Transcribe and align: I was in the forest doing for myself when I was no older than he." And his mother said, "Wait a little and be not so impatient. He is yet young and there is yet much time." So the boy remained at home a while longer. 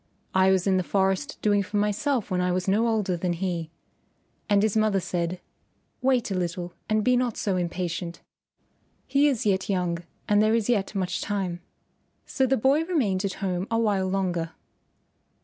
I 0.33 0.49
was 0.49 0.65
in 0.65 0.77
the 0.77 0.83
forest 0.83 1.37
doing 1.43 1.61
for 1.61 1.77
myself 1.77 2.31
when 2.31 2.41
I 2.41 2.51
was 2.51 2.67
no 2.67 2.87
older 2.87 3.15
than 3.15 3.33
he." 3.33 3.69
And 4.49 4.63
his 4.63 4.75
mother 4.75 4.99
said, 4.99 5.39
"Wait 6.01 6.31
a 6.31 6.33
little 6.33 6.73
and 6.89 7.03
be 7.03 7.15
not 7.15 7.37
so 7.37 7.55
impatient. 7.55 8.19
He 9.05 9.27
is 9.27 9.45
yet 9.45 9.69
young 9.69 9.99
and 10.27 10.41
there 10.41 10.55
is 10.55 10.69
yet 10.69 10.95
much 10.95 11.21
time." 11.21 11.61
So 12.25 12.47
the 12.47 12.57
boy 12.57 12.83
remained 12.85 13.23
at 13.25 13.33
home 13.45 13.67
a 13.69 13.77
while 13.77 14.07
longer. 14.07 14.53